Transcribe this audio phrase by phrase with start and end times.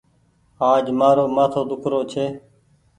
[0.71, 2.25] آج مآرو مآٿو ۮيک رو ڇي۔